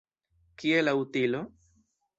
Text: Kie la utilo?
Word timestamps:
Kie 0.63 0.81
la 0.87 0.95
utilo? 1.03 1.47